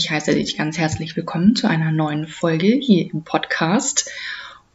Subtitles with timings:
[0.00, 4.10] Ich heiße dich ganz herzlich willkommen zu einer neuen Folge hier im Podcast.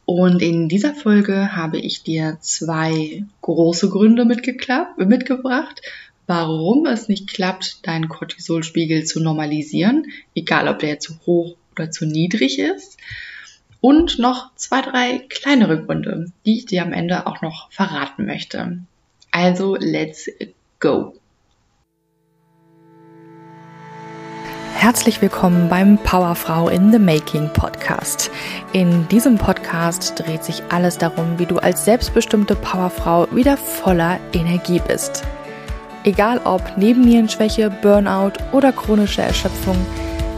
[0.05, 5.81] Und in dieser Folge habe ich dir zwei große Gründe mitgebracht,
[6.27, 12.05] warum es nicht klappt, deinen Cortisolspiegel zu normalisieren, egal ob der zu hoch oder zu
[12.05, 12.99] niedrig ist.
[13.81, 18.77] Und noch zwei, drei kleinere Gründe, die ich dir am Ende auch noch verraten möchte.
[19.31, 20.29] Also, let's
[20.79, 21.15] go!
[24.85, 28.29] Herzlich willkommen beim Powerfrau in the Making Podcast.
[28.71, 34.79] In diesem Podcast dreht sich alles darum, wie du als selbstbestimmte Powerfrau wieder voller Energie
[34.87, 35.23] bist.
[36.03, 39.75] Egal ob Nebennierenschwäche, Burnout oder chronische Erschöpfung,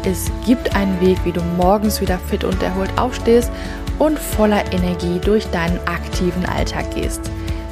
[0.06, 3.52] es gibt einen Weg, wie du morgens wieder fit und erholt aufstehst
[4.00, 7.20] und voller Energie durch deinen aktiven Alltag gehst.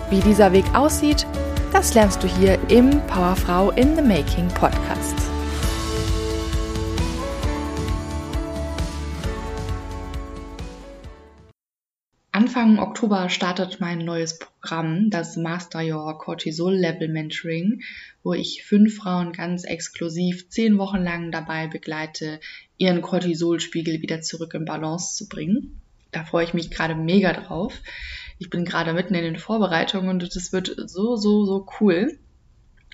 [0.09, 1.25] Wie dieser Weg aussieht,
[1.71, 5.34] das lernst du hier im Powerfrau in the Making Podcast.
[12.65, 17.83] Anfang Oktober startet mein neues Programm, das Master Your Cortisol Level Mentoring,
[18.23, 22.39] wo ich fünf Frauen ganz exklusiv zehn Wochen lang dabei begleite,
[22.77, 25.79] ihren Cortisolspiegel wieder zurück in Balance zu bringen.
[26.11, 27.71] Da freue ich mich gerade mega drauf.
[28.39, 32.17] Ich bin gerade mitten in den Vorbereitungen und es wird so, so, so cool.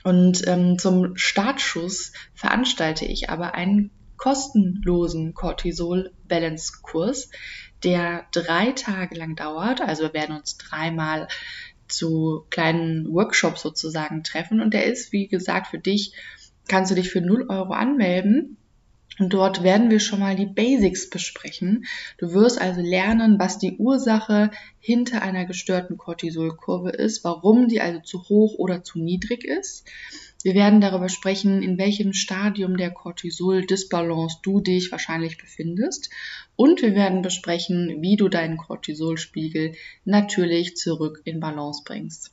[0.04, 3.90] Und ähm, zum Startschuss veranstalte ich aber einen
[4.22, 7.32] kostenlosen Cortisol-Balance-Kurs,
[7.84, 9.82] der drei Tage lang dauert.
[9.82, 11.28] Also wir werden uns dreimal
[11.88, 16.14] zu kleinen Workshops sozusagen treffen und der ist, wie gesagt, für dich,
[16.68, 18.58] kannst du dich für 0 Euro anmelden.
[19.20, 21.86] Und dort werden wir schon mal die Basics besprechen.
[22.20, 28.00] Du wirst also lernen, was die Ursache hinter einer gestörten Cortisolkurve ist, warum die also
[28.00, 29.88] zu hoch oder zu niedrig ist
[30.44, 36.10] wir werden darüber sprechen, in welchem Stadium der Cortisol-Disbalance du dich wahrscheinlich befindest.
[36.56, 39.74] Und wir werden besprechen, wie du deinen Cortisolspiegel
[40.06, 42.32] natürlich zurück in Balance bringst.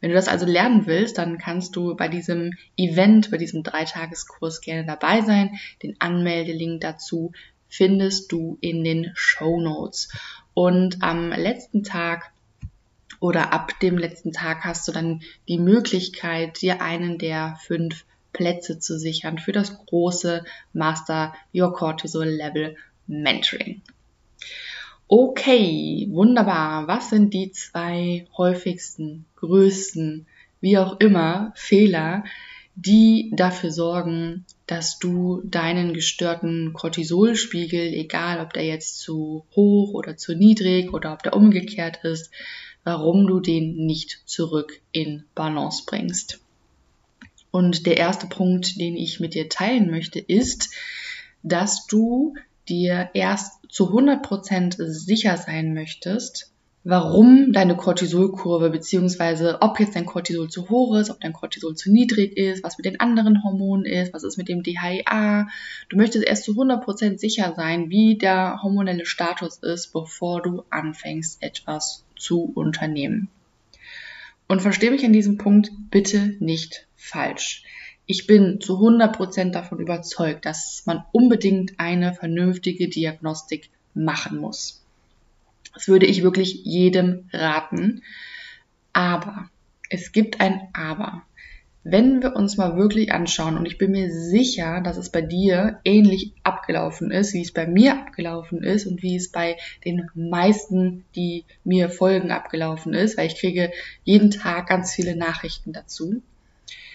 [0.00, 4.60] Wenn du das also lernen willst, dann kannst du bei diesem Event, bei diesem Dreitageskurs
[4.60, 5.58] gerne dabei sein.
[5.82, 7.32] Den Anmeldelink dazu
[7.68, 10.08] findest du in den Show Notes.
[10.54, 12.32] Und am letzten Tag
[13.22, 18.80] oder ab dem letzten Tag hast du dann die Möglichkeit, dir einen der fünf Plätze
[18.80, 22.74] zu sichern für das große Master Your Cortisol Level
[23.06, 23.80] Mentoring.
[25.06, 26.88] Okay, wunderbar.
[26.88, 30.26] Was sind die zwei häufigsten, größten,
[30.60, 32.24] wie auch immer, Fehler,
[32.74, 40.16] die dafür sorgen, dass du deinen gestörten Cortisolspiegel, egal ob der jetzt zu hoch oder
[40.16, 42.32] zu niedrig oder ob der umgekehrt ist,
[42.84, 46.40] warum du den nicht zurück in Balance bringst.
[47.50, 50.70] Und der erste Punkt, den ich mit dir teilen möchte, ist,
[51.42, 52.34] dass du
[52.68, 56.51] dir erst zu 100% sicher sein möchtest,
[56.84, 61.92] warum deine Cortisolkurve, beziehungsweise ob jetzt dein Cortisol zu hoch ist, ob dein Cortisol zu
[61.92, 65.48] niedrig ist, was mit den anderen Hormonen ist, was ist mit dem DHEA.
[65.88, 71.42] Du möchtest erst zu 100% sicher sein, wie der hormonelle Status ist, bevor du anfängst,
[71.42, 73.28] etwas zu unternehmen.
[74.48, 77.64] Und verstehe mich an diesem Punkt bitte nicht falsch.
[78.06, 84.81] Ich bin zu 100% davon überzeugt, dass man unbedingt eine vernünftige Diagnostik machen muss.
[85.74, 88.02] Das würde ich wirklich jedem raten.
[88.92, 89.48] Aber
[89.88, 91.22] es gibt ein Aber.
[91.84, 95.80] Wenn wir uns mal wirklich anschauen, und ich bin mir sicher, dass es bei dir
[95.84, 101.04] ähnlich abgelaufen ist, wie es bei mir abgelaufen ist und wie es bei den meisten,
[101.16, 103.72] die mir folgen, abgelaufen ist, weil ich kriege
[104.04, 106.22] jeden Tag ganz viele Nachrichten dazu.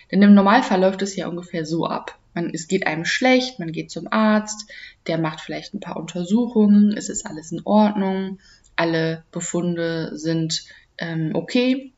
[0.09, 2.18] Denn im Normalfall läuft es ja ungefähr so ab.
[2.34, 4.72] Man, es geht einem schlecht, man geht zum Arzt,
[5.08, 8.40] der macht vielleicht ein paar Untersuchungen, es ist alles in Ordnung,
[8.78, 10.64] alle Befunde sind
[10.98, 11.92] ähm, okay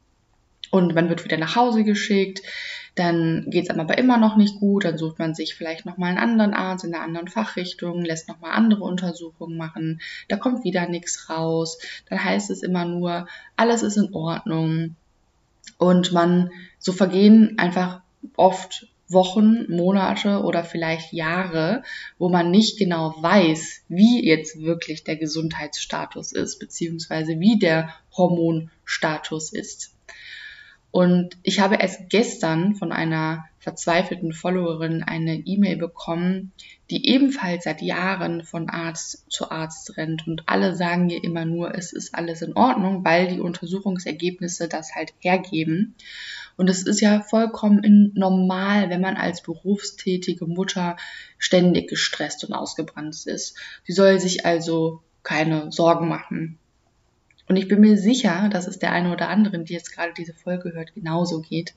[0.72, 2.42] und man wird wieder nach Hause geschickt.
[2.96, 6.18] Dann geht es aber immer noch nicht gut, dann sucht man sich vielleicht nochmal einen
[6.18, 11.30] anderen Arzt in einer anderen Fachrichtung, lässt nochmal andere Untersuchungen machen, da kommt wieder nichts
[11.30, 11.80] raus,
[12.10, 14.96] dann heißt es immer nur, alles ist in Ordnung.
[15.78, 18.02] Und man, so vergehen einfach
[18.36, 21.84] oft Wochen, Monate oder vielleicht Jahre,
[22.18, 29.52] wo man nicht genau weiß, wie jetzt wirklich der Gesundheitsstatus ist, beziehungsweise wie der Hormonstatus
[29.52, 29.96] ist.
[30.92, 36.52] Und ich habe erst gestern von einer verzweifelten Followerin eine E-Mail bekommen,
[36.90, 41.76] die ebenfalls seit Jahren von Arzt zu Arzt rennt und alle sagen ihr immer nur,
[41.76, 45.94] es ist alles in Ordnung, weil die Untersuchungsergebnisse das halt hergeben.
[46.60, 50.98] Und es ist ja vollkommen normal, wenn man als berufstätige Mutter
[51.38, 53.56] ständig gestresst und ausgebrannt ist.
[53.86, 56.60] Sie soll sich also keine Sorgen machen.
[57.48, 60.34] Und ich bin mir sicher, dass es der eine oder anderen, die jetzt gerade diese
[60.34, 61.76] Folge hört, genauso geht.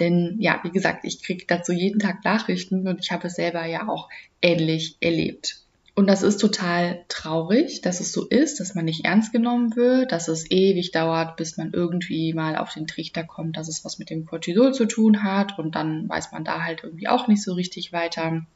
[0.00, 3.66] Denn ja, wie gesagt, ich kriege dazu jeden Tag Nachrichten und ich habe es selber
[3.66, 4.08] ja auch
[4.42, 5.62] ähnlich erlebt.
[5.98, 10.12] Und das ist total traurig, dass es so ist, dass man nicht ernst genommen wird,
[10.12, 13.98] dass es ewig dauert, bis man irgendwie mal auf den Trichter kommt, dass es was
[13.98, 17.42] mit dem Cortisol zu tun hat und dann weiß man da halt irgendwie auch nicht
[17.42, 18.46] so richtig weiter.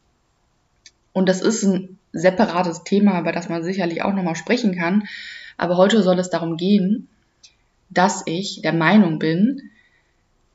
[1.12, 5.08] Und das ist ein separates Thema, über das man sicherlich auch nochmal sprechen kann.
[5.56, 7.08] Aber heute soll es darum gehen,
[7.90, 9.72] dass ich der Meinung bin,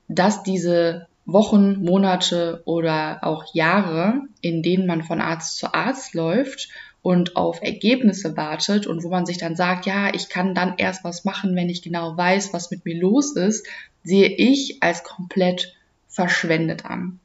[0.07, 6.69] dass diese Wochen, Monate oder auch Jahre, in denen man von Arzt zu Arzt läuft
[7.01, 11.03] und auf Ergebnisse wartet und wo man sich dann sagt, ja, ich kann dann erst
[11.03, 13.67] was machen, wenn ich genau weiß, was mit mir los ist,
[14.03, 15.75] sehe ich als komplett
[16.07, 17.19] verschwendet an.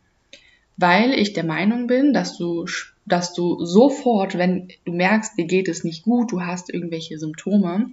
[0.77, 2.67] Weil ich der Meinung bin, dass du,
[3.07, 7.93] dass du sofort, wenn du merkst, dir geht es nicht gut, du hast irgendwelche Symptome,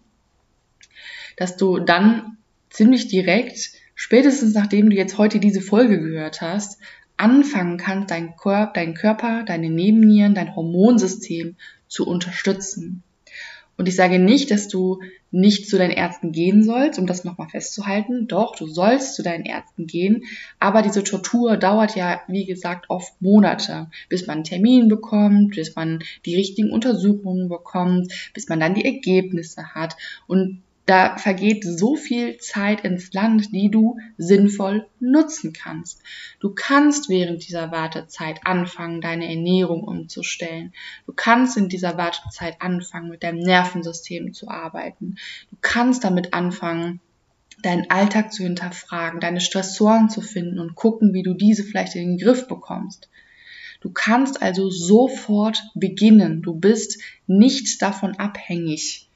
[1.37, 2.37] dass du dann
[2.69, 6.79] ziemlich direkt spätestens nachdem du jetzt heute diese Folge gehört hast,
[7.17, 11.57] anfangen kannst, dein, Körper, dein Körper, deine Nebennieren, dein Hormonsystem
[11.89, 13.03] zu unterstützen.
[13.75, 15.01] Und ich sage nicht, dass du
[15.31, 18.27] nicht zu deinen Ärzten gehen sollst, um das nochmal festzuhalten.
[18.27, 20.23] Doch, du sollst zu deinen Ärzten gehen.
[20.59, 25.75] Aber diese Tortur dauert ja, wie gesagt, oft Monate, bis man einen Termin bekommt, bis
[25.75, 29.97] man die richtigen Untersuchungen bekommt, bis man dann die Ergebnisse hat.
[30.25, 36.01] Und da vergeht so viel Zeit ins Land, die du sinnvoll nutzen kannst.
[36.39, 40.73] Du kannst während dieser Wartezeit anfangen, deine Ernährung umzustellen.
[41.05, 45.17] Du kannst in dieser Wartezeit anfangen, mit deinem Nervensystem zu arbeiten.
[45.51, 47.01] Du kannst damit anfangen,
[47.61, 52.17] deinen Alltag zu hinterfragen, deine Stressoren zu finden und gucken, wie du diese vielleicht in
[52.17, 53.09] den Griff bekommst.
[53.81, 56.41] Du kannst also sofort beginnen.
[56.41, 59.08] Du bist nicht davon abhängig,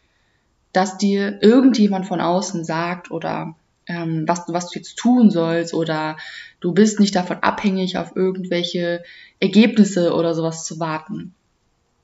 [0.74, 3.56] dass dir irgendjemand von außen sagt oder
[3.88, 6.18] ähm, was, was du jetzt tun sollst oder
[6.60, 9.04] du bist nicht davon abhängig, auf irgendwelche
[9.40, 11.34] Ergebnisse oder sowas zu warten.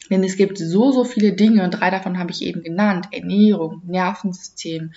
[0.09, 3.07] Denn es gibt so, so viele Dinge und drei davon habe ich eben genannt.
[3.11, 4.93] Ernährung, Nervensystem,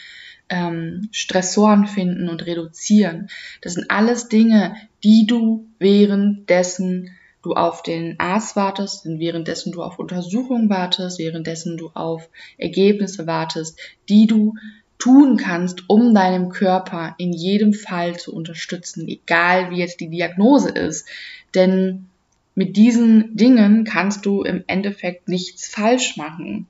[0.49, 3.29] ähm, Stressoren finden und reduzieren.
[3.61, 4.75] Das sind alles Dinge,
[5.05, 7.11] die du währenddessen
[7.43, 13.79] du auf den Arzt wartest, währenddessen du auf Untersuchungen wartest, währenddessen du auf Ergebnisse wartest,
[14.09, 14.55] die du
[14.99, 20.71] tun kannst, um deinem Körper in jedem Fall zu unterstützen, egal wie jetzt die Diagnose
[20.71, 21.09] ist.
[21.57, 22.07] Denn
[22.55, 26.69] mit diesen Dingen kannst du im Endeffekt nichts falsch machen.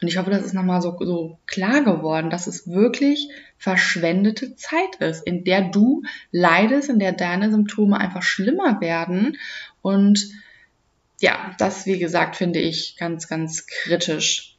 [0.00, 4.96] Und ich hoffe, das ist nochmal so, so klar geworden, dass es wirklich verschwendete Zeit
[5.00, 9.36] ist, in der du leidest, in der deine Symptome einfach schlimmer werden.
[9.82, 10.28] Und
[11.20, 14.56] ja, das, wie gesagt, finde ich ganz, ganz kritisch.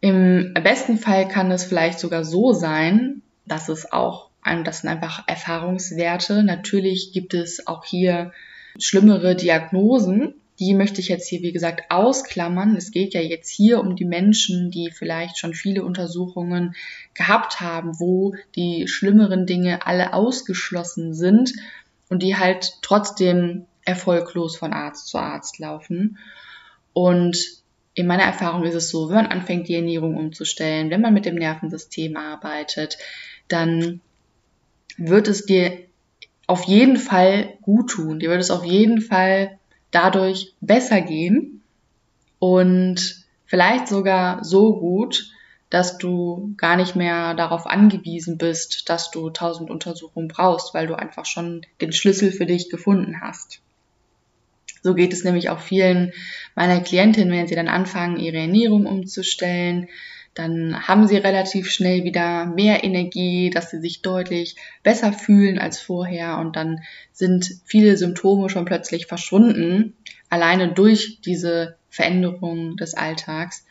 [0.00, 4.30] Im besten Fall kann es vielleicht sogar so sein, dass es auch,
[4.64, 6.42] das sind einfach Erfahrungswerte.
[6.42, 8.32] Natürlich gibt es auch hier
[8.78, 12.76] schlimmere Diagnosen, die möchte ich jetzt hier, wie gesagt, ausklammern.
[12.76, 16.74] Es geht ja jetzt hier um die Menschen, die vielleicht schon viele Untersuchungen
[17.14, 21.52] gehabt haben, wo die schlimmeren Dinge alle ausgeschlossen sind
[22.08, 26.18] und die halt trotzdem erfolglos von Arzt zu Arzt laufen.
[26.92, 27.38] Und
[27.94, 31.24] in meiner Erfahrung ist es so, wenn man anfängt, die Ernährung umzustellen, wenn man mit
[31.24, 32.98] dem Nervensystem arbeitet,
[33.46, 34.00] dann
[34.96, 35.72] wird es dir
[36.46, 38.18] auf jeden Fall gut tun.
[38.18, 39.57] Dir wird es auf jeden Fall
[39.90, 41.62] dadurch besser gehen
[42.38, 45.30] und vielleicht sogar so gut,
[45.70, 50.94] dass du gar nicht mehr darauf angewiesen bist, dass du tausend Untersuchungen brauchst, weil du
[50.94, 53.60] einfach schon den Schlüssel für dich gefunden hast.
[54.82, 56.12] So geht es nämlich auch vielen
[56.54, 59.88] meiner Klientinnen, wenn sie dann anfangen, ihre Ernährung umzustellen,
[60.34, 65.80] dann haben sie relativ schnell wieder mehr Energie, dass sie sich deutlich besser fühlen als
[65.80, 66.80] vorher und dann
[67.12, 69.94] sind viele Symptome schon plötzlich verschwunden,
[70.30, 73.66] alleine durch diese Veränderung des Alltags,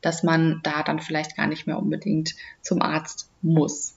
[0.00, 3.96] dass man da dann vielleicht gar nicht mehr unbedingt zum Arzt muss.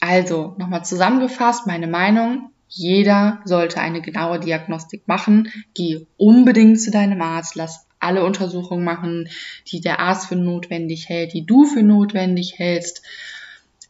[0.00, 5.52] Also nochmal zusammengefasst, meine Meinung, jeder sollte eine genaue Diagnostik machen.
[5.74, 9.28] Geh unbedingt zu deinem Arzt, lass alle Untersuchungen machen,
[9.68, 13.02] die der Arzt für notwendig hält, die du für notwendig hältst.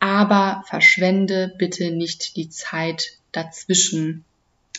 [0.01, 4.25] aber verschwende bitte nicht die Zeit dazwischen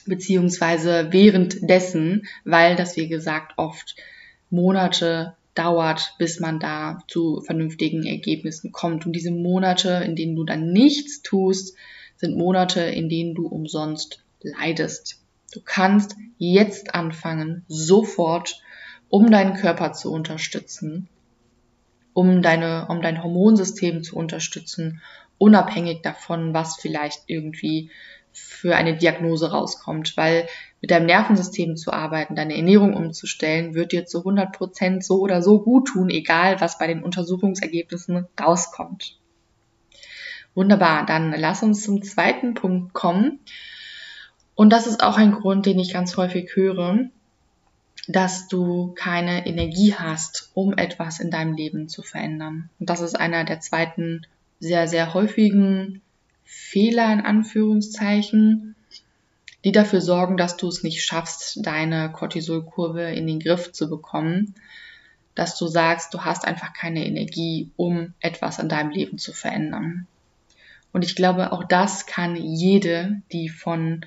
[0.08, 3.96] beziehungsweise währenddessen, weil das wie gesagt oft
[4.50, 9.06] Monate dauert, bis man da zu vernünftigen Ergebnissen kommt.
[9.06, 11.76] Und diese Monate, in denen du dann nichts tust,
[12.18, 15.20] sind Monate, in denen du umsonst leidest.
[15.54, 18.62] Du kannst jetzt anfangen, sofort,
[19.12, 21.08] um deinen Körper zu unterstützen,
[22.14, 25.02] um deine, um dein Hormonsystem zu unterstützen,
[25.38, 27.92] unabhängig davon, was vielleicht irgendwie
[28.32, 30.48] für eine Diagnose rauskommt, weil
[30.80, 35.42] mit deinem Nervensystem zu arbeiten, deine Ernährung umzustellen, wird dir zu 100 Prozent so oder
[35.42, 39.20] so gut tun, egal was bei den Untersuchungsergebnissen rauskommt.
[40.56, 43.40] Wunderbar, dann lass uns zum zweiten Punkt kommen.
[44.56, 47.10] Und das ist auch ein Grund, den ich ganz häufig höre,
[48.08, 52.70] dass du keine Energie hast, um etwas in deinem Leben zu verändern.
[52.80, 54.26] Und das ist einer der zweiten
[54.60, 56.02] sehr, sehr häufigen
[56.44, 58.76] Fehler in Anführungszeichen,
[59.64, 64.56] die dafür sorgen, dass du es nicht schaffst, deine Cortisolkurve in den Griff zu bekommen,
[65.36, 70.08] dass du sagst, du hast einfach keine Energie, um etwas in deinem Leben zu verändern.
[70.92, 74.06] Und ich glaube, auch das kann jede, die von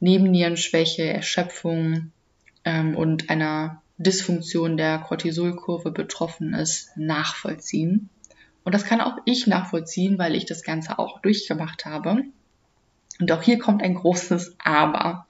[0.00, 2.10] Nebennierenschwäche, Erschöpfung
[2.68, 8.10] ähm, und einer Dysfunktion der Cortisolkurve betroffen ist, nachvollziehen.
[8.62, 12.24] Und das kann auch ich nachvollziehen, weil ich das Ganze auch durchgemacht habe.
[13.18, 15.26] Und auch hier kommt ein großes Aber.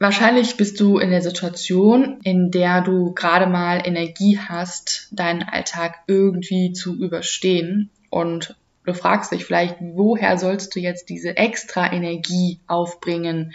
[0.00, 6.00] Wahrscheinlich bist du in der Situation, in der du gerade mal Energie hast, deinen Alltag
[6.08, 7.90] irgendwie zu überstehen.
[8.10, 13.52] Und du fragst dich vielleicht, woher sollst du jetzt diese extra Energie aufbringen,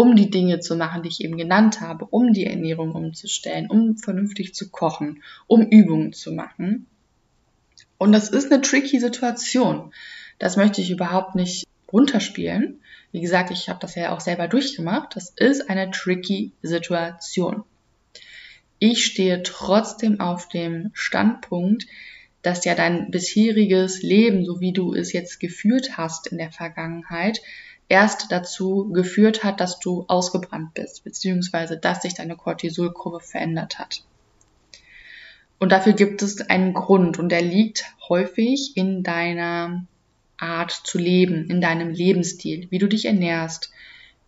[0.00, 3.98] um die Dinge zu machen, die ich eben genannt habe, um die Ernährung umzustellen, um
[3.98, 6.86] vernünftig zu kochen, um Übungen zu machen.
[7.98, 9.92] Und das ist eine tricky Situation.
[10.38, 12.80] Das möchte ich überhaupt nicht runterspielen.
[13.12, 15.16] Wie gesagt, ich habe das ja auch selber durchgemacht.
[15.16, 17.64] Das ist eine tricky Situation.
[18.78, 21.84] Ich stehe trotzdem auf dem Standpunkt,
[22.40, 27.42] dass ja dein bisheriges Leben, so wie du es jetzt geführt hast in der Vergangenheit,
[27.90, 34.04] erst dazu geführt hat, dass du ausgebrannt bist, beziehungsweise dass sich deine Cortisolkurve verändert hat.
[35.58, 39.84] Und dafür gibt es einen Grund und der liegt häufig in deiner
[40.38, 43.70] Art zu leben, in deinem Lebensstil, wie du dich ernährst,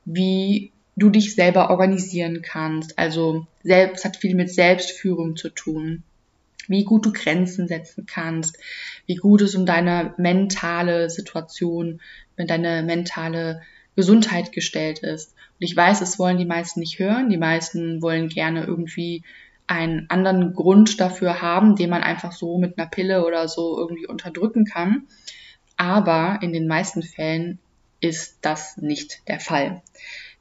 [0.05, 2.99] wie du dich selber organisieren kannst.
[2.99, 6.03] Also selbst hat viel mit Selbstführung zu tun.
[6.69, 8.59] Wie gut du Grenzen setzen kannst,
[9.07, 12.01] wie gut es um deine mentale Situation,
[12.37, 13.63] wenn deine mentale
[13.97, 15.35] Gesundheit gestellt ist.
[15.35, 17.31] Und ich weiß, es wollen die meisten nicht hören.
[17.31, 19.23] Die meisten wollen gerne irgendwie
[19.67, 24.07] einen anderen Grund dafür haben, den man einfach so mit einer Pille oder so irgendwie
[24.07, 25.07] unterdrücken kann.
[25.77, 27.59] Aber in den meisten Fällen
[28.01, 29.83] ist das nicht der Fall.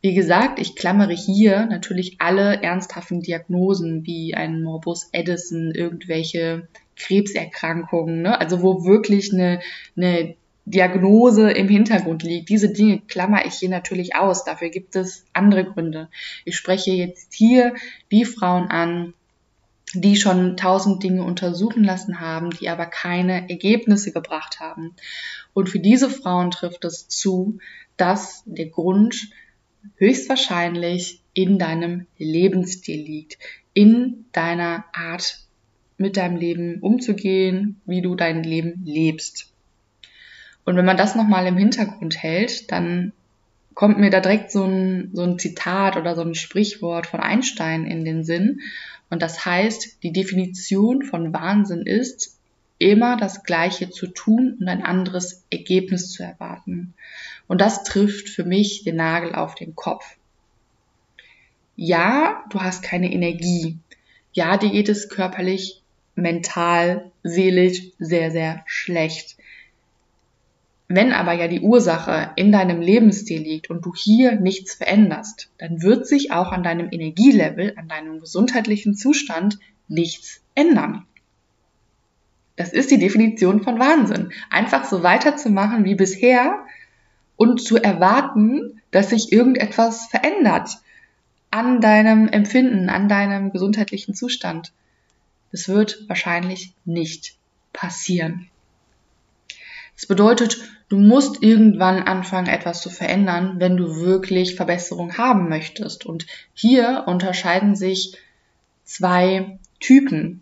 [0.01, 8.23] Wie gesagt, ich klammere hier natürlich alle ernsthaften Diagnosen wie ein Morbus Edison, irgendwelche Krebserkrankungen,
[8.23, 8.39] ne?
[8.39, 9.59] also wo wirklich eine,
[9.95, 12.49] eine Diagnose im Hintergrund liegt.
[12.49, 14.43] Diese Dinge klammer ich hier natürlich aus.
[14.43, 16.09] Dafür gibt es andere Gründe.
[16.45, 17.75] Ich spreche jetzt hier
[18.11, 19.13] die Frauen an,
[19.93, 24.95] die schon tausend Dinge untersuchen lassen haben, die aber keine Ergebnisse gebracht haben.
[25.53, 27.59] Und für diese Frauen trifft es zu,
[27.97, 29.31] dass der Grund
[29.95, 33.37] höchstwahrscheinlich in deinem Lebensstil liegt,
[33.73, 35.39] in deiner Art
[35.97, 39.53] mit deinem Leben umzugehen, wie du dein Leben lebst.
[40.65, 43.13] Und wenn man das nochmal im Hintergrund hält, dann
[43.73, 47.85] kommt mir da direkt so ein, so ein Zitat oder so ein Sprichwort von Einstein
[47.85, 48.59] in den Sinn.
[49.09, 52.39] Und das heißt, die Definition von Wahnsinn ist,
[52.81, 56.93] immer das Gleiche zu tun und ein anderes Ergebnis zu erwarten.
[57.47, 60.17] Und das trifft für mich den Nagel auf den Kopf.
[61.75, 63.77] Ja, du hast keine Energie.
[64.33, 65.81] Ja, dir geht es körperlich,
[66.15, 69.37] mental, seelisch sehr, sehr schlecht.
[70.87, 75.81] Wenn aber ja die Ursache in deinem Lebensstil liegt und du hier nichts veränderst, dann
[75.81, 81.05] wird sich auch an deinem Energielevel, an deinem gesundheitlichen Zustand nichts ändern.
[82.55, 84.31] Das ist die Definition von Wahnsinn.
[84.49, 86.65] Einfach so weiterzumachen wie bisher
[87.37, 90.69] und zu erwarten, dass sich irgendetwas verändert
[91.49, 94.71] an deinem Empfinden, an deinem gesundheitlichen Zustand.
[95.51, 97.35] Das wird wahrscheinlich nicht
[97.73, 98.47] passieren.
[99.95, 100.57] Das bedeutet,
[100.89, 106.05] du musst irgendwann anfangen, etwas zu verändern, wenn du wirklich Verbesserung haben möchtest.
[106.05, 108.17] Und hier unterscheiden sich
[108.83, 110.41] zwei Typen.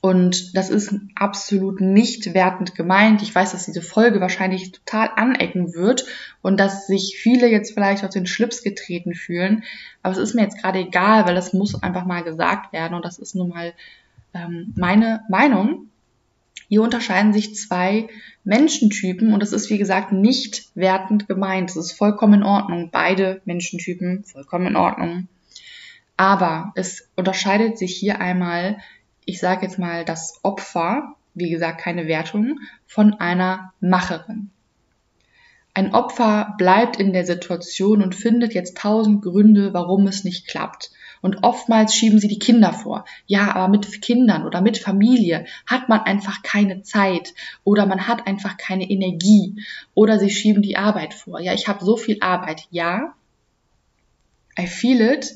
[0.00, 3.20] Und das ist absolut nicht wertend gemeint.
[3.22, 6.06] Ich weiß, dass diese Folge wahrscheinlich total anecken wird
[6.40, 9.64] und dass sich viele jetzt vielleicht auf den Schlips getreten fühlen.
[10.02, 13.04] Aber es ist mir jetzt gerade egal, weil das muss einfach mal gesagt werden und
[13.04, 13.74] das ist nun mal
[14.34, 15.88] ähm, meine Meinung.
[16.68, 18.08] Hier unterscheiden sich zwei
[18.44, 21.70] Menschentypen und das ist wie gesagt nicht wertend gemeint.
[21.70, 22.90] Das ist vollkommen in Ordnung.
[22.92, 25.28] Beide Menschentypen vollkommen in Ordnung.
[26.16, 28.78] Aber es unterscheidet sich hier einmal,
[29.28, 34.50] ich sage jetzt mal, das Opfer, wie gesagt, keine Wertung, von einer Macherin.
[35.74, 40.90] Ein Opfer bleibt in der Situation und findet jetzt tausend Gründe, warum es nicht klappt.
[41.20, 43.04] Und oftmals schieben sie die Kinder vor.
[43.26, 48.26] Ja, aber mit Kindern oder mit Familie hat man einfach keine Zeit oder man hat
[48.26, 51.38] einfach keine Energie oder sie schieben die Arbeit vor.
[51.38, 52.66] Ja, ich habe so viel Arbeit.
[52.70, 53.14] Ja,
[54.58, 55.34] I feel it,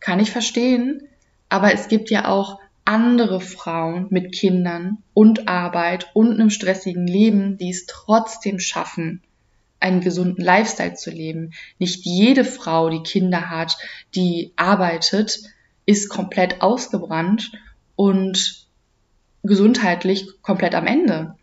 [0.00, 1.02] kann ich verstehen,
[1.50, 7.58] aber es gibt ja auch andere Frauen mit Kindern und Arbeit und einem stressigen Leben,
[7.58, 9.22] die es trotzdem schaffen,
[9.78, 11.52] einen gesunden Lifestyle zu leben.
[11.78, 13.78] Nicht jede Frau, die Kinder hat,
[14.14, 15.40] die arbeitet,
[15.86, 17.52] ist komplett ausgebrannt
[17.96, 18.66] und
[19.42, 21.36] gesundheitlich komplett am Ende.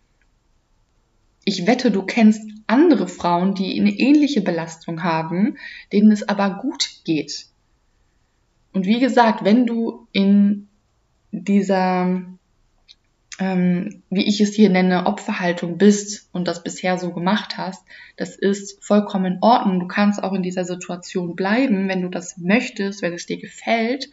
[1.44, 5.58] Ich wette, du kennst andere Frauen, die eine ähnliche Belastung haben,
[5.94, 7.48] denen es aber gut geht.
[8.74, 10.68] Und wie gesagt, wenn du in
[11.32, 12.22] dieser
[13.40, 17.84] ähm, wie ich es hier nenne, Opferhaltung bist und das bisher so gemacht hast,
[18.16, 19.80] das ist vollkommen in Ordnung.
[19.80, 24.10] Du kannst auch in dieser Situation bleiben, wenn du das möchtest, wenn es dir gefällt,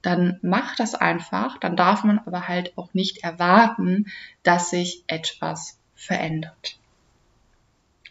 [0.00, 1.58] dann mach das einfach.
[1.58, 4.06] Dann darf man aber halt auch nicht erwarten,
[4.42, 6.78] dass sich etwas verändert.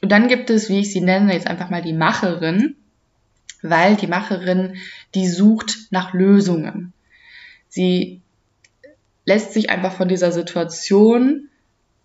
[0.02, 2.76] Und dann gibt es, wie ich sie nenne, jetzt einfach mal die Macherin,
[3.62, 4.76] weil die Macherin,
[5.16, 6.94] die sucht nach Lösungen.
[7.70, 8.22] Sie
[9.26, 11.50] lässt sich einfach von dieser Situation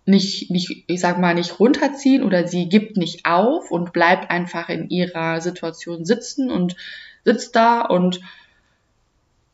[0.05, 4.69] nicht, nicht, ich sag mal, nicht runterziehen oder sie gibt nicht auf und bleibt einfach
[4.69, 6.75] in ihrer Situation sitzen und
[7.23, 8.19] sitzt da und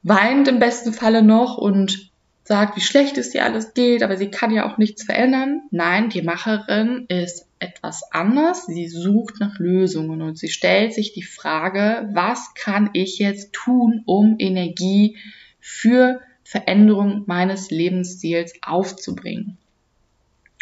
[0.04, 2.12] weint im besten Falle noch und
[2.44, 5.64] sagt, wie schlecht es ihr alles geht, aber sie kann ja auch nichts verändern.
[5.72, 8.68] Nein, die Macherin ist etwas anders.
[8.68, 14.04] Sie sucht nach Lösungen und sie stellt sich die Frage, was kann ich jetzt tun,
[14.06, 15.18] um Energie
[15.60, 19.58] für Veränderung meines Lebensstils aufzubringen.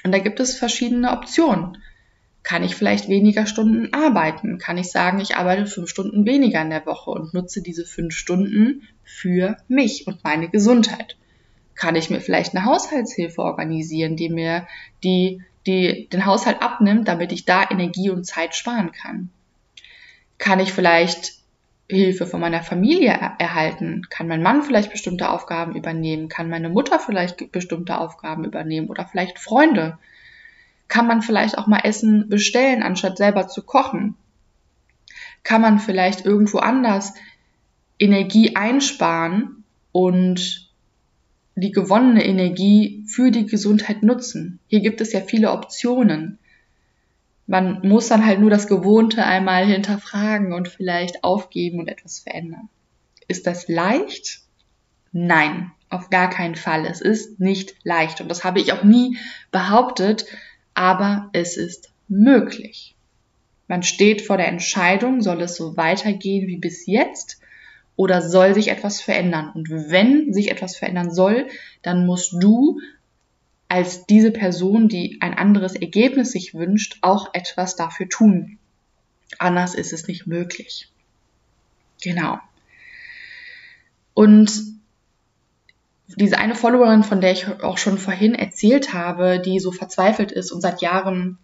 [0.04, 1.78] Und da gibt es verschiedene Optionen.
[2.42, 4.58] Kann ich vielleicht weniger Stunden arbeiten?
[4.58, 8.16] Kann ich sagen, ich arbeite fünf Stunden weniger in der Woche und nutze diese fünf
[8.16, 11.18] Stunden für mich und meine Gesundheit?
[11.76, 14.68] Kann ich mir vielleicht eine Haushaltshilfe organisieren, die mir
[15.04, 19.30] die, die den Haushalt abnimmt, damit ich da Energie und Zeit sparen kann?
[20.38, 21.43] Kann ich vielleicht
[21.90, 24.04] Hilfe von meiner Familie erhalten?
[24.10, 26.30] Kann mein Mann vielleicht bestimmte Aufgaben übernehmen?
[26.30, 28.88] Kann meine Mutter vielleicht bestimmte Aufgaben übernehmen?
[28.88, 29.98] Oder vielleicht Freunde?
[30.88, 34.16] Kann man vielleicht auch mal Essen bestellen, anstatt selber zu kochen?
[35.44, 37.14] Kann man vielleicht irgendwo anders
[38.00, 40.70] Energie einsparen und
[41.56, 44.60] die gewonnene Energie für die Gesundheit nutzen?
[44.68, 46.40] Hier gibt es ja viele Optionen.
[47.46, 52.70] Man muss dann halt nur das Gewohnte einmal hinterfragen und vielleicht aufgeben und etwas verändern.
[53.28, 54.42] Ist das leicht?
[55.12, 56.86] Nein, auf gar keinen Fall.
[56.86, 59.18] Es ist nicht leicht und das habe ich auch nie
[59.52, 60.26] behauptet,
[60.74, 62.96] aber es ist möglich.
[63.68, 67.40] Man steht vor der Entscheidung, soll es so weitergehen wie bis jetzt
[67.96, 69.52] oder soll sich etwas verändern?
[69.54, 71.48] Und wenn sich etwas verändern soll,
[71.82, 72.80] dann musst du
[73.74, 78.60] als diese Person, die ein anderes Ergebnis sich wünscht, auch etwas dafür tun.
[79.40, 80.92] Anders ist es nicht möglich.
[82.04, 82.38] Genau.
[84.14, 84.52] Und
[86.06, 90.52] diese eine Followerin, von der ich auch schon vorhin erzählt habe, die so verzweifelt ist
[90.52, 91.40] und seit Jahren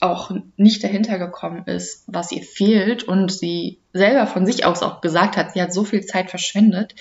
[0.00, 5.00] auch nicht dahinter gekommen ist, was ihr fehlt und sie selber von sich aus auch
[5.00, 6.94] gesagt hat, sie hat so viel Zeit verschwendet,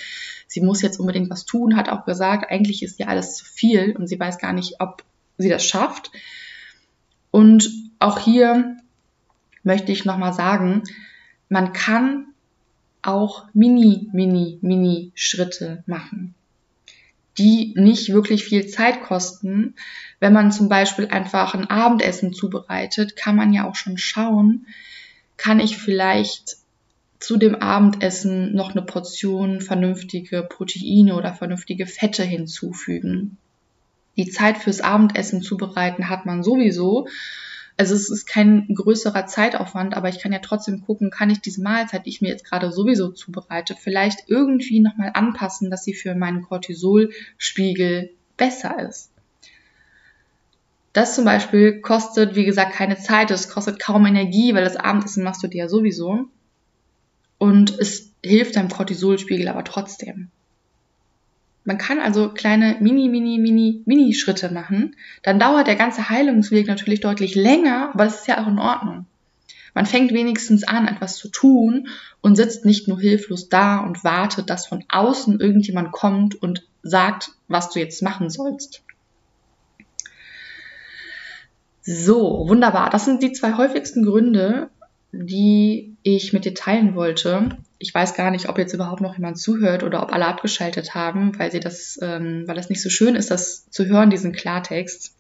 [0.48, 3.96] sie muss jetzt unbedingt was tun, hat auch gesagt, eigentlich ist ja alles zu viel
[3.96, 5.04] und sie weiß gar nicht, ob
[5.38, 6.12] sie das schafft.
[7.32, 8.78] Und auch hier
[9.64, 10.84] möchte ich nochmal sagen,
[11.50, 12.28] man kann
[13.02, 16.36] auch mini, mini, mini Schritte machen,
[17.38, 19.76] die nicht wirklich viel Zeit kosten.
[20.20, 24.68] Wenn man zum Beispiel einfach ein Abendessen zubereitet, kann man ja auch schon schauen,
[25.38, 26.58] kann ich vielleicht
[27.20, 33.38] zu dem Abendessen noch eine Portion vernünftige Proteine oder vernünftige Fette hinzufügen.
[34.18, 37.08] Die Zeit fürs Abendessen zubereiten hat man sowieso.
[37.82, 41.64] Also es ist kein größerer Zeitaufwand, aber ich kann ja trotzdem gucken, kann ich diese
[41.64, 46.14] Mahlzeit, die ich mir jetzt gerade sowieso zubereite, vielleicht irgendwie nochmal anpassen, dass sie für
[46.14, 49.10] meinen Cortisolspiegel besser ist.
[50.94, 55.24] Das zum Beispiel kostet, wie gesagt, keine Zeit, es kostet kaum Energie, weil das Abendessen
[55.24, 56.28] machst du dir ja sowieso.
[57.40, 60.30] Und es hilft deinem Cortisolspiegel aber trotzdem.
[61.64, 64.96] Man kann also kleine Mini, Mini, Mini, Mini-Schritte machen.
[65.22, 69.06] Dann dauert der ganze Heilungsweg natürlich deutlich länger, aber das ist ja auch in Ordnung.
[69.74, 71.88] Man fängt wenigstens an, etwas zu tun
[72.20, 77.32] und sitzt nicht nur hilflos da und wartet, dass von außen irgendjemand kommt und sagt,
[77.48, 78.84] was du jetzt machen sollst.
[81.84, 82.90] So, wunderbar.
[82.90, 84.70] Das sind die zwei häufigsten Gründe,
[85.12, 87.58] die ich mit dir teilen wollte.
[87.78, 91.38] Ich weiß gar nicht, ob jetzt überhaupt noch jemand zuhört oder ob alle abgeschaltet haben,
[91.38, 95.16] weil sie das, ähm, weil das nicht so schön ist, das zu hören, diesen Klartext.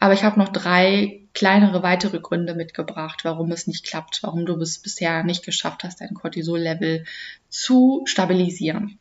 [0.00, 4.58] Aber ich habe noch drei kleinere weitere Gründe mitgebracht, warum es nicht klappt, warum du
[4.60, 7.04] es bisher nicht geschafft hast, dein Cortisol-Level
[7.48, 8.98] zu stabilisieren.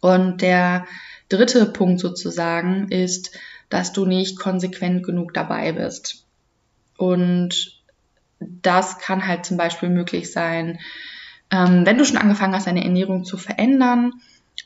[0.00, 0.86] Und der
[1.28, 6.24] dritte Punkt sozusagen ist, dass du nicht konsequent genug dabei bist.
[6.96, 7.83] Und
[8.40, 10.78] das kann halt zum Beispiel möglich sein,
[11.50, 14.12] ähm, wenn du schon angefangen hast, deine Ernährung zu verändern,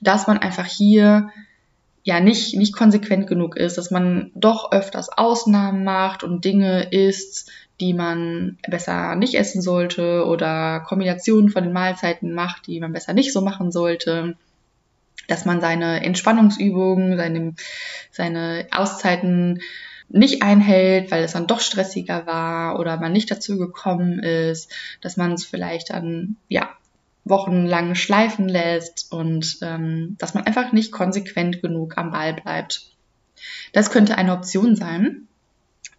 [0.01, 1.31] dass man einfach hier
[2.03, 7.51] ja nicht, nicht konsequent genug ist, dass man doch öfters Ausnahmen macht und Dinge isst,
[7.81, 13.13] die man besser nicht essen sollte oder Kombinationen von den Mahlzeiten macht, die man besser
[13.13, 14.37] nicht so machen sollte.
[15.27, 17.55] Dass man seine Entspannungsübungen, seine,
[18.11, 19.61] seine Auszeiten
[20.09, 25.17] nicht einhält, weil es dann doch stressiger war oder man nicht dazu gekommen ist, dass
[25.17, 26.69] man es vielleicht dann ja
[27.25, 32.91] wochenlang schleifen lässt und ähm, dass man einfach nicht konsequent genug am Ball bleibt.
[33.73, 35.29] Das könnte eine Option sein.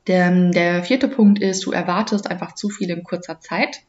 [0.08, 3.82] Der, der vierte Punkt ist, du erwartest einfach zu viel in kurzer Zeit.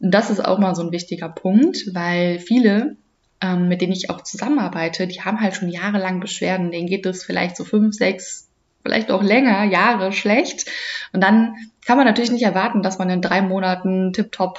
[0.00, 2.96] Das ist auch mal so ein wichtiger Punkt, weil viele
[3.40, 6.70] ähm, mit denen ich auch zusammenarbeite, die haben halt schon jahrelang Beschwerden.
[6.70, 8.49] Denen geht es vielleicht so fünf, sechs,
[8.82, 10.66] vielleicht auch länger, Jahre schlecht.
[11.12, 14.58] Und dann kann man natürlich nicht erwarten, dass man in drei Monaten tiptop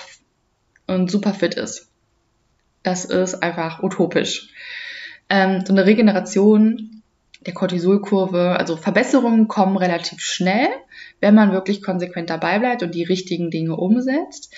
[0.88, 1.90] und super fit ist.
[2.84, 4.50] Das ist einfach utopisch.
[5.30, 7.02] Ähm, so eine Regeneration
[7.46, 10.68] der Cortisolkurve, also Verbesserungen kommen relativ schnell,
[11.22, 14.54] wenn man wirklich konsequent dabei bleibt und die richtigen Dinge umsetzt.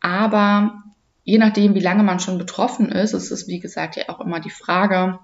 [0.00, 0.82] Aber
[1.24, 4.40] je nachdem, wie lange man schon betroffen ist, es ist wie gesagt ja auch immer
[4.40, 5.18] die Frage,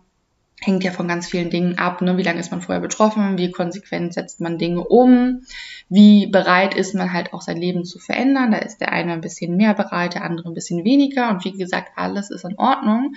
[0.60, 2.00] hängt ja von ganz vielen Dingen ab.
[2.02, 2.16] Ne?
[2.16, 3.38] Wie lange ist man vorher betroffen?
[3.38, 5.42] Wie konsequent setzt man Dinge um?
[5.88, 8.52] Wie bereit ist man halt auch sein Leben zu verändern?
[8.52, 11.30] Da ist der eine ein bisschen mehr bereit, der andere ein bisschen weniger.
[11.30, 13.14] Und wie gesagt, alles ist in Ordnung.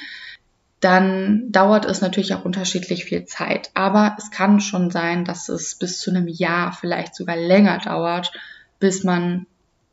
[0.80, 3.70] Dann dauert es natürlich auch unterschiedlich viel Zeit.
[3.74, 8.32] Aber es kann schon sein, dass es bis zu einem Jahr, vielleicht sogar länger dauert,
[8.80, 9.46] bis man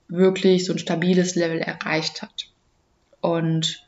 [0.08, 2.48] wirklich so ein stabiles Level erreicht hat.
[3.20, 3.86] Und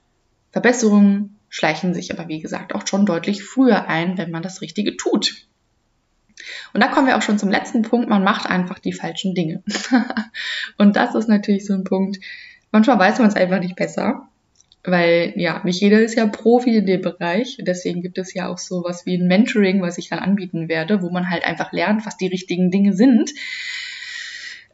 [0.52, 4.96] Verbesserungen schleichen sich aber, wie gesagt, auch schon deutlich früher ein, wenn man das Richtige
[4.96, 5.46] tut.
[6.72, 8.08] Und da kommen wir auch schon zum letzten Punkt.
[8.08, 9.62] Man macht einfach die falschen Dinge.
[10.78, 12.18] und das ist natürlich so ein Punkt.
[12.72, 14.26] Manchmal weiß man es einfach nicht besser,
[14.82, 17.56] weil ja, nicht jeder ist ja Profi in dem Bereich.
[17.60, 21.02] Deswegen gibt es ja auch so was wie ein Mentoring, was ich dann anbieten werde,
[21.02, 23.30] wo man halt einfach lernt, was die richtigen Dinge sind.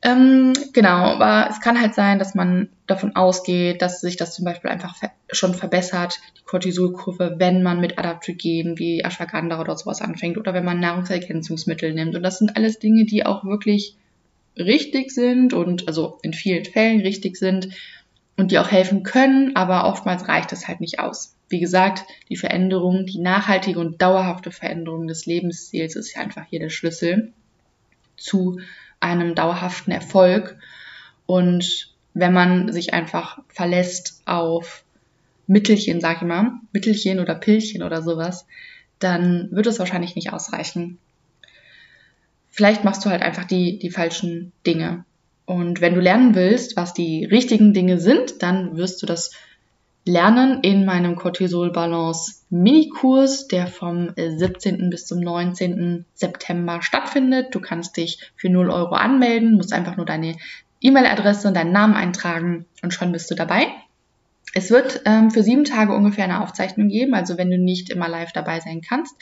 [0.02, 4.46] Ähm, genau, aber es kann halt sein, dass man davon ausgeht, dass sich das zum
[4.46, 4.94] Beispiel einfach
[5.30, 10.64] schon verbessert, die Cortisolkurve, wenn man mit Adaptogen wie Ashwagandha oder sowas anfängt oder wenn
[10.64, 12.16] man Nahrungsergänzungsmittel nimmt.
[12.16, 13.96] Und das sind alles Dinge, die auch wirklich
[14.56, 17.68] richtig sind und also in vielen Fällen richtig sind
[18.36, 21.36] und die auch helfen können, aber oftmals reicht es halt nicht aus.
[21.50, 26.60] Wie gesagt, die Veränderung, die nachhaltige und dauerhafte Veränderung des Lebensstils ist ja einfach hier
[26.60, 27.32] der Schlüssel
[28.16, 28.60] zu
[29.00, 30.56] einem dauerhaften Erfolg.
[31.26, 34.84] Und wenn man sich einfach verlässt auf
[35.46, 38.46] Mittelchen, sag ich mal, Mittelchen oder Pillchen oder sowas,
[38.98, 40.98] dann wird es wahrscheinlich nicht ausreichen.
[42.50, 45.04] Vielleicht machst du halt einfach die, die falschen Dinge.
[45.46, 49.32] Und wenn du lernen willst, was die richtigen Dinge sind, dann wirst du das
[50.04, 54.90] lernen in meinem Cortisol Balance Minikurs, der vom 17.
[54.90, 56.04] bis zum 19.
[56.14, 57.54] September stattfindet.
[57.54, 60.36] Du kannst dich für 0 Euro anmelden, musst einfach nur deine
[60.80, 63.68] E-Mail-Adresse und deinen Namen eintragen und schon bist du dabei.
[64.52, 68.08] Es wird ähm, für sieben Tage ungefähr eine Aufzeichnung geben, also wenn du nicht immer
[68.08, 69.14] live dabei sein kannst,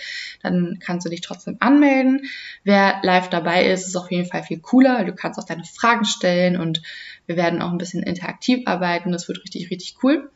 [0.42, 2.22] dann kannst du dich trotzdem anmelden.
[2.64, 5.04] Wer live dabei ist, ist auf jeden Fall viel cooler.
[5.04, 6.80] Du kannst auch deine Fragen stellen und
[7.26, 9.12] wir werden auch ein bisschen interaktiv arbeiten.
[9.12, 10.30] Das wird richtig, richtig cool.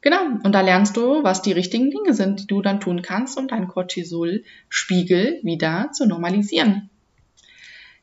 [0.00, 3.36] Genau, und da lernst du, was die richtigen Dinge sind, die du dann tun kannst,
[3.36, 6.88] um deinen Cortisolspiegel wieder zu normalisieren.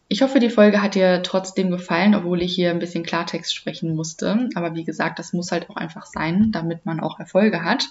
[0.08, 3.96] Ich hoffe, die Folge hat dir trotzdem gefallen, obwohl ich hier ein bisschen Klartext sprechen
[3.96, 4.50] musste.
[4.54, 7.90] Aber wie gesagt, das muss halt auch einfach sein, damit man auch Erfolge hat.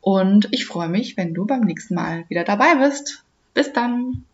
[0.00, 3.24] Und ich freue mich, wenn du beim nächsten Mal wieder dabei bist.
[3.54, 4.24] Bis dann!